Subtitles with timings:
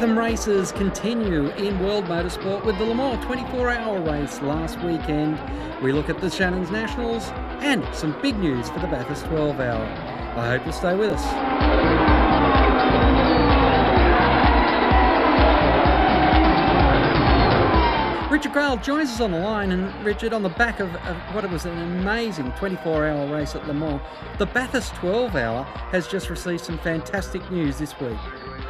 [0.00, 5.36] rhythm races continue in world motorsport with the Le Mans 24 hour race last weekend.
[5.82, 7.24] We look at the Shannon's Nationals
[7.64, 9.84] and some big news for the Bathurst 12 hour.
[10.36, 11.24] I hope you'll stay with us.
[18.30, 21.42] Richard Craill joins us on the line, and Richard, on the back of, of what
[21.42, 24.00] it was an amazing 24-hour race at Le Mans,
[24.38, 28.16] the Bathurst 12 Hour has just received some fantastic news this week.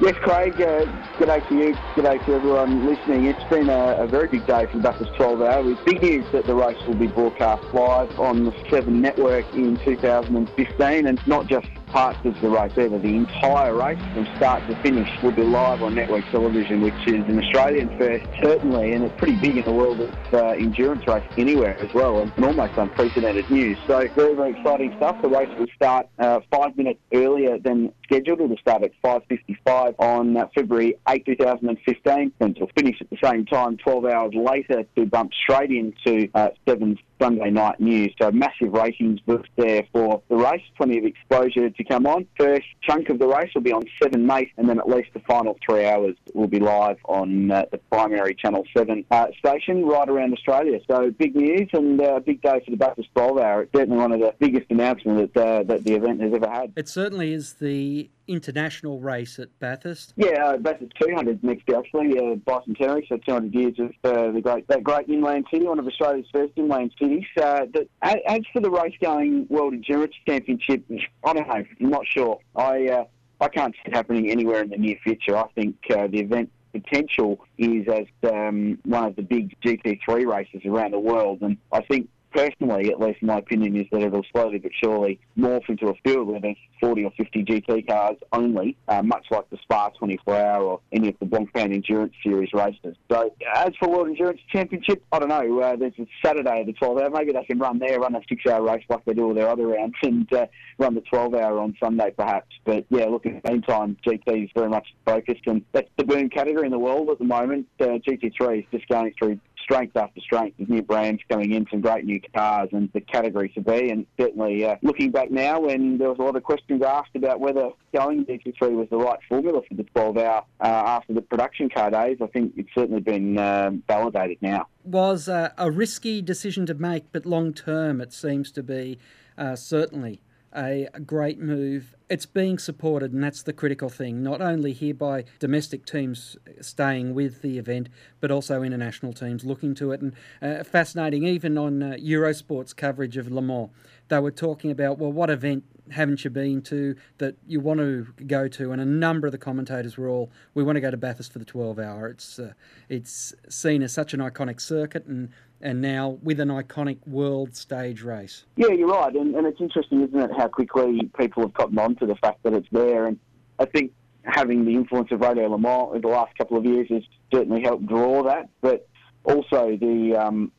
[0.00, 0.60] Yes, Craig.
[0.60, 0.86] Uh,
[1.18, 1.76] good day to you.
[1.94, 3.26] Good day to everyone listening.
[3.26, 5.62] It's been a, a, very big day for the Bathurst 12 Hour.
[5.62, 9.76] With big news that the race will be broadcast live on the Seven Network in
[9.84, 12.98] 2015, and not just parts of the race either.
[12.98, 17.24] The entire race from start to finish will be live on network television, which is
[17.28, 21.22] an Australian first, certainly, and it's pretty big in the world of uh, endurance race
[21.38, 23.78] anywhere as well, and, and, almost unprecedented news.
[23.86, 25.22] So very, very exciting stuff.
[25.22, 28.40] The race will start uh, five minutes earlier than scheduled.
[28.40, 33.44] It'll start at 5.55 on uh, February 8, 2015, and it'll finish at the same
[33.46, 38.12] time 12 hours later to bump straight into uh, 7 Sunday night news.
[38.20, 40.62] So massive ratings boost there for the race.
[40.76, 42.26] Plenty of exposure to come on.
[42.38, 45.56] First chunk of the race will be on 7mate, and then at least the final
[45.64, 50.32] three hours will be live on uh, the primary Channel 7 uh, station right around
[50.32, 50.80] Australia.
[50.90, 53.62] So big news and a uh, big day for the Bathurst 12 Hour.
[53.62, 56.72] It's certainly one of the biggest announcements that, uh, that the event has ever had.
[56.76, 57.93] It certainly is the
[58.26, 60.14] international race at Bathurst?
[60.16, 64.40] Yeah, uh, Bathurst 200 next year actually, uh, bicentenary, so 200 years of uh, the
[64.40, 67.24] great that great inland city, one of Australia's first inland cities.
[67.36, 70.84] Uh, that, as for the race going World Endurance Championship,
[71.24, 72.38] I don't know, I'm not sure.
[72.56, 73.04] I uh,
[73.40, 75.36] I can't see it happening anywhere in the near future.
[75.36, 80.62] I think uh, the event potential is as um, one of the big GT3 races
[80.64, 84.58] around the world, and I think personally, at least my opinion, is that it'll slowly
[84.58, 89.02] but surely morph into a field where there's 40 or 50 GT cars only, uh,
[89.02, 92.96] much like the Spa 24 Hour or any of the Blancpain Endurance Series races.
[93.10, 95.60] So, as for World Endurance Championship, I don't know.
[95.60, 97.10] Uh, there's a Saturday, the 12 hour.
[97.10, 99.48] Maybe they can run there, run a six hour race like they do all their
[99.48, 100.46] other rounds, and uh,
[100.78, 102.50] run the 12 hour on Sunday perhaps.
[102.64, 106.28] But yeah, look, in the meantime, GT is very much focused, and that's the boom
[106.28, 107.66] category in the world at the moment.
[107.80, 110.56] Uh, GT3 is just going through strength after strength.
[110.58, 113.90] There's new brands coming in, some great new cars, and the category to be.
[113.90, 117.40] And certainly, uh, looking back now, when there was a lot of questions asked about
[117.40, 121.68] whether going GT3 was the right formula for the 12 hour uh, after the production
[121.68, 124.68] car days, I think it's certainly been um, validated now.
[124.84, 128.98] Was uh, a risky decision to make, but long term, it seems to be
[129.36, 130.20] uh, certainly
[130.54, 131.94] a great move.
[132.08, 137.14] It's being supported, and that's the critical thing, not only here by domestic teams staying
[137.14, 137.88] with the event,
[138.20, 140.00] but also international teams looking to it.
[140.00, 143.70] And uh, fascinating, even on uh, Eurosport's coverage of Le Mans,
[144.08, 148.06] they were talking about, well, what event haven't you been to that you want to
[148.26, 148.72] go to?
[148.72, 151.38] And a number of the commentators were all, we want to go to Bathurst for
[151.38, 152.08] the 12 hour.
[152.08, 152.52] It's, uh,
[152.88, 155.30] it's seen as such an iconic circuit, and
[155.64, 158.44] and now with an iconic world stage race.
[158.56, 161.96] Yeah, you're right, and, and it's interesting, isn't it, how quickly people have gotten on
[161.96, 163.18] to the fact that it's there, and
[163.58, 163.92] I think
[164.22, 167.62] having the influence of Radio Le Mans in the last couple of years has certainly
[167.62, 168.86] helped draw that, but
[169.24, 170.52] also the um,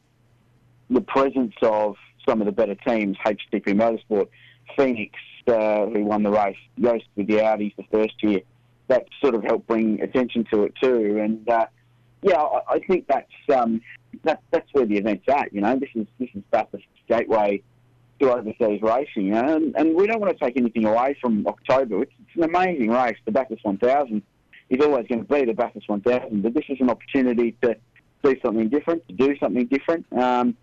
[0.90, 1.96] the presence of
[2.28, 4.28] some of the better teams, HTP Motorsport,
[4.76, 5.14] Phoenix,
[5.48, 8.42] uh, who won the race, Joest with the Audis the first year,
[8.88, 11.68] that sort of helped bring attention to it too, and uh,
[12.25, 13.81] yeah, I, I think that's um,
[14.24, 15.53] that, that's where the event's at.
[15.53, 17.62] You know, this is this is Bathurst gateway
[18.19, 19.28] to overseas racing.
[19.28, 22.02] You know, and, and we don't want to take anything away from October.
[22.02, 23.18] It's, it's an amazing race.
[23.25, 24.24] The Bathurst 1000
[24.69, 27.78] is always going to be the Bathurst 1000, but this is an opportunity to
[28.24, 30.58] do something different, to do something different, um,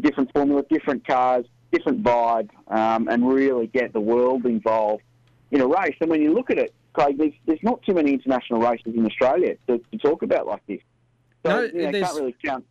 [0.00, 5.02] different formula, different cars, different vibe, um, and really get the world involved
[5.50, 5.94] in a race.
[6.00, 9.04] And when you look at it, Craig, there's, there's not too many international races in
[9.04, 10.80] Australia to, to talk about like this.
[11.44, 12.64] So, no, you know, can't really count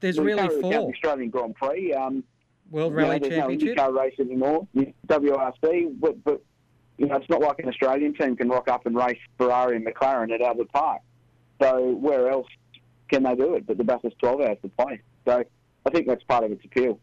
[0.00, 0.72] there's really, really four.
[0.72, 1.92] The Australian Grand Prix.
[1.92, 2.24] Um,
[2.70, 3.76] World Rally know, Championship.
[3.76, 4.66] No IndyCar race anymore.
[5.06, 6.42] WRC, but, but
[6.98, 9.86] you know, it's not like an Australian team can rock up and race Ferrari and
[9.86, 11.00] McLaren at Albert Park.
[11.60, 12.48] So where else
[13.08, 13.66] can they do it?
[13.66, 15.00] But the Bathurst 12 hours to play.
[15.26, 15.44] So
[15.86, 16.98] I think that's part of its appeal.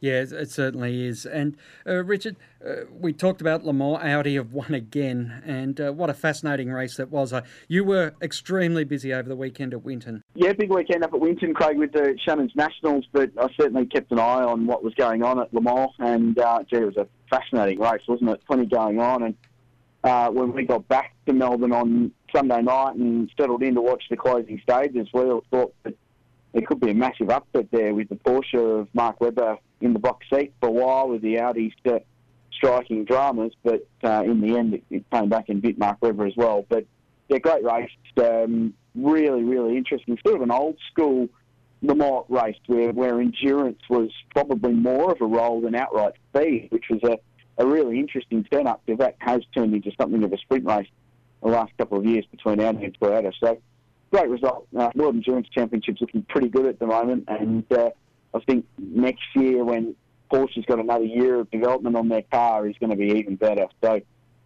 [0.00, 1.24] Yeah, it certainly is.
[1.24, 1.56] And
[1.86, 3.98] uh, Richard, uh, we talked about Le Mans.
[4.02, 7.32] Audi have won again, and uh, what a fascinating race that was.
[7.32, 10.22] Uh, you were extremely busy over the weekend at Winton.
[10.34, 13.06] Yeah, big weekend up at Winton, Craig, with the Shannon's Nationals.
[13.10, 16.38] But I certainly kept an eye on what was going on at Le Mans, and
[16.38, 18.44] uh, gee, it was a fascinating race, wasn't it?
[18.46, 19.34] Plenty going on, and
[20.04, 24.04] uh, when we got back to Melbourne on Sunday night and settled in to watch
[24.10, 25.94] the closing stages, we all thought that
[26.52, 29.98] it could be a massive upset there with the Porsche of Mark Webber in the
[29.98, 31.98] box seat for a while with the Audis uh,
[32.52, 36.36] striking dramas, but uh, in the end it, it, came back and bit Mark as
[36.36, 36.64] well.
[36.68, 36.86] But
[37.28, 37.90] yeah, great race.
[38.16, 40.18] Um, really, really interesting.
[40.24, 41.28] Sort of an old school
[41.82, 46.68] Le Mans race where, where endurance was probably more of a role than outright speed,
[46.70, 47.18] which was a,
[47.62, 50.88] a really interesting turn-up because that has turned into something of a sprint race
[51.42, 53.32] the last couple of years between Audi and Toyota.
[53.38, 53.60] So
[54.10, 54.66] great result.
[54.76, 57.90] Uh, World Endurance Championship's looking pretty good at the moment, and uh,
[58.34, 59.94] I think next year when
[60.30, 63.66] Porsche's got another year of development on their car is going to be even better.
[63.82, 64.00] So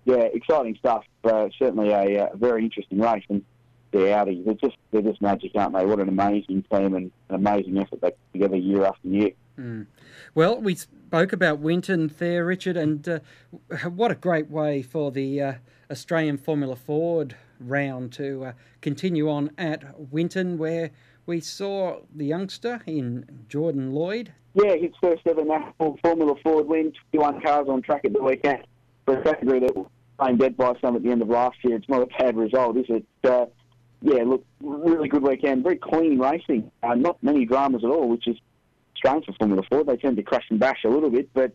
[0.05, 1.05] yeah, exciting stuff.
[1.25, 3.45] Uh, certainly a, a very interesting race and
[3.93, 4.43] the Audi.
[4.45, 5.85] They're just they're just magic, aren't they?
[5.85, 9.31] What an amazing team and an amazing effort they put together year after year.
[9.59, 9.87] Mm.
[10.35, 13.21] Well, we spoke about Winton there, Richard, and uh,
[13.89, 15.53] what a great way for the uh,
[15.91, 20.91] Australian Formula Ford round to uh, continue on at Winton, where
[21.27, 24.33] we saw the youngster in Jordan Lloyd.
[24.55, 28.67] Yeah, his first ever national Formula Ford win, 21 cars on track at the weekend
[29.05, 29.87] for a category that was
[30.19, 31.77] playing dead by some at the end of last year.
[31.77, 33.07] It's not a bad result, is it?
[33.23, 33.47] Uh,
[34.03, 35.63] yeah, look, really good weekend.
[35.63, 36.71] Very clean racing.
[36.83, 38.37] Uh, not many dramas at all, which is
[38.97, 39.87] strange for Formula Ford.
[39.87, 41.53] They tend to crash and bash a little bit, but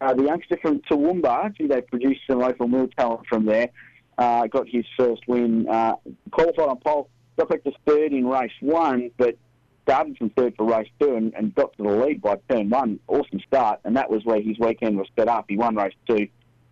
[0.00, 3.70] uh, the youngster from Toowoomba, actually they produced some local mill talent from there,
[4.18, 5.68] uh, got his first win.
[5.68, 5.96] Uh,
[6.30, 9.36] qualified on pole, got back to third in race one, but
[9.82, 12.98] started from third for race two and, and got to the lead by turn one.
[13.08, 15.46] Awesome start, and that was where his weekend was set up.
[15.48, 16.28] He won race two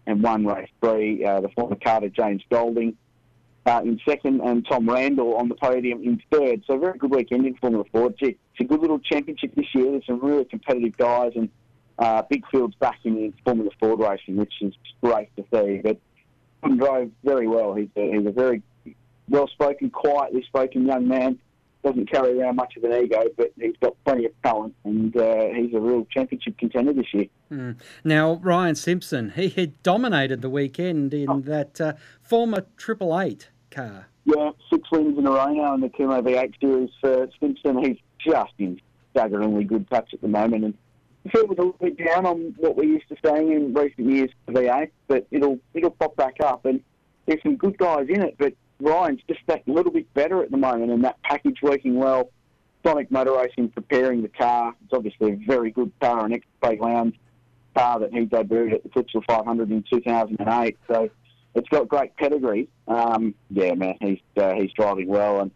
[0.07, 1.25] and won race three.
[1.25, 2.97] Uh, the former karter James Golding
[3.67, 6.63] uh, in second, and Tom Randall on the podium in third.
[6.67, 8.15] So very good weekend in Formula Ford.
[8.21, 9.93] It's a good little championship this year.
[9.93, 11.49] There's some really competitive guys and
[11.99, 15.81] uh, big fields back in Formula Ford racing, which is great to see.
[15.83, 15.99] But
[16.71, 17.75] drove very well.
[17.75, 18.63] He's a, he's a very
[19.29, 21.39] well-spoken, quietly spoken young man
[21.85, 25.49] doesn't carry around much of an ego, but he's got plenty of talent, and uh,
[25.55, 27.27] he's a real championship contender this year.
[27.53, 27.77] Mm.
[28.03, 31.41] Now, Ryan Simpson, he had dominated the weekend in oh.
[31.41, 34.09] that uh, former Triple Eight car.
[34.25, 37.85] Yeah, six wins in a row now in the Kumho V8 series for Simpson.
[37.85, 38.81] He's just in
[39.11, 40.75] staggeringly good touch at the moment, and
[41.27, 44.11] I feel was a little bit down on what we're used to seeing in recent
[44.11, 46.83] years for V8, but it'll it'll pop back up, and
[47.27, 50.51] there's some good guys in it, but Ryan's just that a little bit better at
[50.51, 52.31] the moment, and that package working well.
[52.85, 54.75] Sonic Motor Racing preparing the car.
[54.85, 57.17] It's obviously a very good car, an ex-Craig Lowndes
[57.75, 60.77] car that he debuted at the Clipsal 500 in 2008.
[60.87, 61.09] So
[61.55, 62.69] it's got great pedigree.
[62.87, 65.51] Um, yeah, man, he's uh, he's driving well and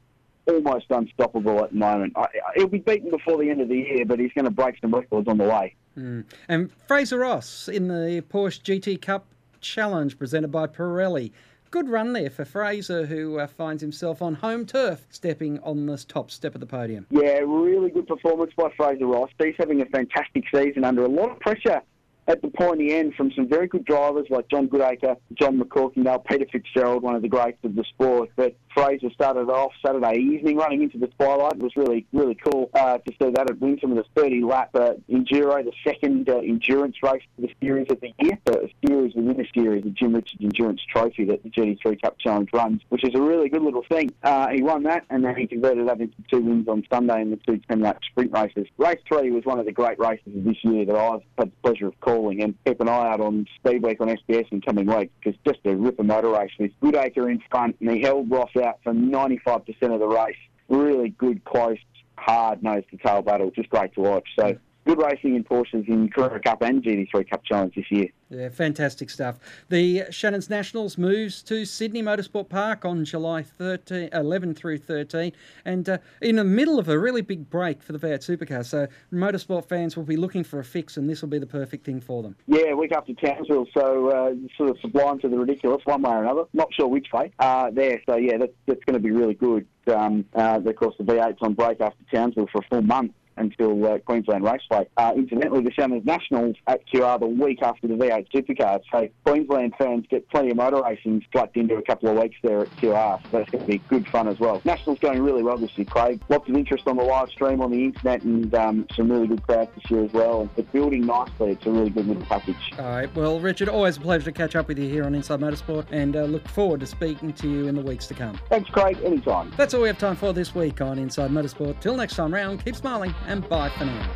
[0.48, 2.12] almost unstoppable at the moment.
[2.16, 4.76] I, he'll be beaten before the end of the year, but he's going to break
[4.80, 5.74] some records on the way.
[5.96, 6.24] Mm.
[6.48, 9.26] And Fraser Ross in the Porsche GT Cup
[9.60, 11.32] Challenge presented by Pirelli
[11.70, 16.04] good run there for Fraser, who uh, finds himself on home turf, stepping on this
[16.04, 17.06] top step of the podium.
[17.10, 19.30] Yeah, really good performance by Fraser Ross.
[19.38, 21.82] He's having a fantastic season under a lot of pressure
[22.28, 26.44] at the pointy end from some very good drivers like John Goodacre, John McCorkindale, Peter
[26.52, 28.30] Fitzgerald, one of the greats of the sport.
[28.36, 31.54] But Fraser started off Saturday evening running into the twilight.
[31.54, 34.70] It was really, really cool uh, to see that at Winton with a 30 lap
[34.74, 38.38] uh, Enduro, the second uh, endurance race for the series of the year.
[38.46, 42.18] So a series within a series, the Jim Richards Endurance Trophy that the GT3 Cup
[42.18, 44.12] Challenge runs, which is a really good little thing.
[44.22, 47.30] Uh, he won that and then he converted that into two wins on Sunday in
[47.30, 48.66] the two 10 lap sprint races.
[48.76, 51.56] Race three was one of the great races of this year that I've had the
[51.62, 54.86] pleasure of calling And keep an eye out on Speed Week on SBS in coming
[54.86, 58.50] weeks because just a ripper motor race with Goodacre in front and he held Ross
[58.62, 60.36] out for 95% of the race.
[60.68, 61.78] Really good, close,
[62.16, 63.50] hard nose to tail battle.
[63.50, 64.28] Just great to watch.
[64.38, 68.08] So good racing in Porsches in Carrera Cup and GT3 Cup Challenge this year.
[68.30, 69.38] Yeah, fantastic stuff.
[69.68, 75.32] The Shannon's Nationals moves to Sydney Motorsport Park on July 13, 11 through 13,
[75.66, 78.64] and uh, in the middle of a really big break for the V8 Supercar.
[78.64, 81.84] So motorsport fans will be looking for a fix, and this will be the perfect
[81.84, 82.34] thing for them.
[82.46, 86.22] Yeah, week after Townsville, so uh, sort of sublime to the ridiculous, one way or
[86.22, 86.44] another.
[86.54, 87.30] Not sure which way.
[87.38, 89.66] Uh, there, so yeah, that's, that's going to be really good.
[89.86, 93.86] Um, uh, of course, the V8's on break after Townsville for a full month until
[93.86, 94.88] uh, Queensland Raceway.
[94.96, 99.74] Uh, incidentally, the Shannon's Nationals at QR the week after the V8 Supercars, so Queensland
[99.78, 103.22] fans get plenty of motor racing plugged into a couple of weeks there at QR,
[103.24, 104.60] so that's going to be good fun as well.
[104.64, 106.20] Nationals going really well this year, Craig.
[106.28, 109.42] Lots of interest on the live stream on the internet and um, some really good
[109.42, 110.48] crowds this year as well.
[110.56, 111.52] It's building nicely.
[111.52, 112.72] It's a really good little package.
[112.78, 113.14] All right.
[113.14, 116.16] Well, Richard, always a pleasure to catch up with you here on Inside Motorsport and
[116.16, 118.38] uh, look forward to speaking to you in the weeks to come.
[118.48, 118.98] Thanks, Craig.
[119.04, 119.52] Anytime.
[119.56, 121.80] That's all we have time for this week on Inside Motorsport.
[121.80, 124.10] Till next time round, keep smiling and bye for now.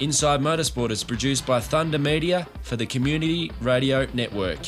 [0.00, 4.60] Inside Motorsport is produced by Thunder Media for the Community Radio Network.